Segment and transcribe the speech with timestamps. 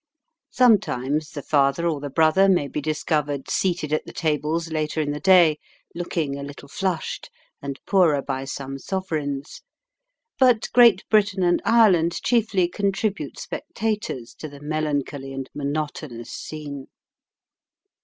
[0.49, 5.11] Sometimes the father or the brother may be discovered seated at the tables later in
[5.11, 5.59] the day,
[5.93, 7.29] looking a little flushed,
[7.61, 9.61] and poorer by some sovereigns.
[10.39, 16.87] But Great Britain and Ireland chiefly contribute spectators to the melancholy and monotonous scene.